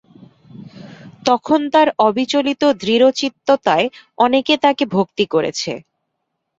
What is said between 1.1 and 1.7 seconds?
তখন